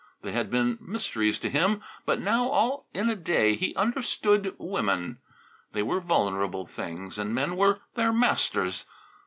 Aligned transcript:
They 0.23 0.31
had 0.31 0.49
been 0.49 0.79
mysteries 0.81 1.37
to 1.41 1.49
him, 1.51 1.83
but 2.07 2.19
now, 2.19 2.47
all 2.49 2.87
in 2.91 3.07
a 3.07 3.15
day, 3.15 3.53
he 3.53 3.75
understood 3.75 4.55
women. 4.57 5.19
They 5.73 5.83
were 5.83 5.99
vulnerable 5.99 6.65
things, 6.65 7.19
and 7.19 7.35
men 7.35 7.55
were 7.55 7.81
their 7.93 8.11
masters. 8.11 8.87